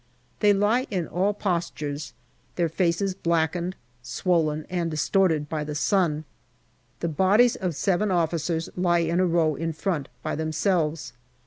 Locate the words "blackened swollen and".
3.13-4.89